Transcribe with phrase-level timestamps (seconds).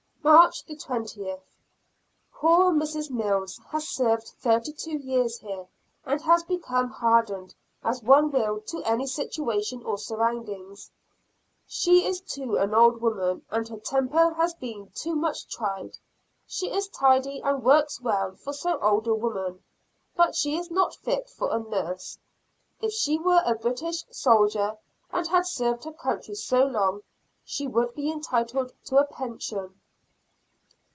[0.23, 1.35] March 20.
[2.31, 3.09] Poor Mrs.
[3.09, 5.65] Mills has served thirty two years here,
[6.05, 10.91] and has become hardened as one will to any situation or surroundings.
[11.65, 15.97] She is too old a woman, and her temper has been too much tried.
[16.45, 19.63] She is tidy, and works well for so old a woman,
[20.15, 22.19] but she is not fit for a nurse.
[22.79, 24.77] If she were a British soldier,
[25.11, 27.01] and had served her country so long,
[27.43, 29.79] she would be entitled to a pension.